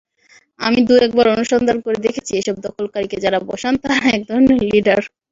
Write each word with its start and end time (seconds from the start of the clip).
আমি 0.59 0.79
দু-একবার 0.87 1.25
অনুসন্ধান 1.29 1.77
করে 1.85 1.97
দেখেছি, 2.05 2.31
এসব 2.35 2.55
দখলকারীকে 2.65 3.17
যাঁরা 3.23 3.39
বসান, 3.49 3.73
তঁারা 3.81 4.07
একধরনের 4.11 4.59
লিডার। 4.65 5.01